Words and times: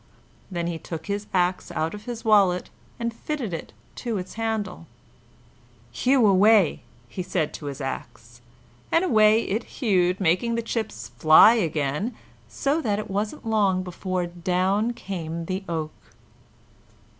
Then 0.49 0.65
he 0.65 0.79
took 0.79 1.05
his 1.05 1.27
axe 1.31 1.69
out 1.69 1.93
of 1.93 2.05
his 2.05 2.25
wallet 2.25 2.71
and 2.99 3.13
fitted 3.13 3.53
it 3.53 3.71
to 3.97 4.17
its 4.17 4.33
handle. 4.33 4.87
"Hew 5.91 6.25
away!" 6.25 6.81
said 7.23 7.49
he 7.49 7.51
to 7.59 7.65
his 7.67 7.79
axe; 7.81 8.41
and 8.91 9.05
away 9.05 9.43
it 9.43 9.63
hewed, 9.63 10.19
making 10.19 10.55
the 10.55 10.63
chips 10.63 11.09
fly 11.19 11.53
again, 11.53 12.15
so 12.49 12.81
that 12.81 12.97
it 12.97 13.11
wasn't 13.11 13.45
long 13.45 13.83
before 13.83 14.25
down 14.25 14.93
came 14.93 15.45
the 15.45 15.63
oak. 15.69 15.93